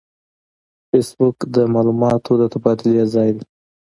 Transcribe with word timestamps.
فېسبوک 0.89 1.37
د 1.55 1.57
معلوماتو 1.73 2.31
د 2.41 2.43
تبادلې 2.53 3.03
ځای 3.13 3.29
دی 3.35 3.43